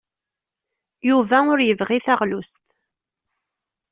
Yuba 1.09 1.37
ur 1.51 1.59
yebɣi 1.63 1.99
taɣlust. 2.05 2.63